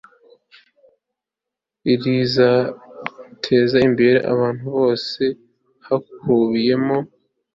[2.03, 5.21] rizateza imbere abantu bose
[5.87, 6.97] hakubiyemo